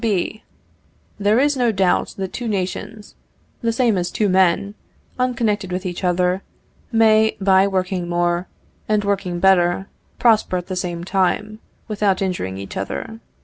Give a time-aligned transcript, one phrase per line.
[0.03, 0.41] B.
[1.19, 3.13] There is no doubt that two nations,
[3.61, 4.73] the same as two men,
[5.19, 6.41] unconnected with each other,
[6.91, 8.47] may, by working more,
[8.89, 9.85] and working better,
[10.17, 13.19] prosper at the same time, without injuring each other.